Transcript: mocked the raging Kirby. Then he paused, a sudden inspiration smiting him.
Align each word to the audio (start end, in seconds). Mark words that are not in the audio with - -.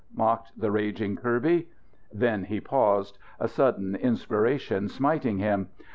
mocked 0.15 0.59
the 0.59 0.71
raging 0.71 1.15
Kirby. 1.15 1.67
Then 2.11 2.45
he 2.45 2.59
paused, 2.59 3.19
a 3.39 3.47
sudden 3.47 3.93
inspiration 3.95 4.87
smiting 4.89 5.37
him. 5.37 5.67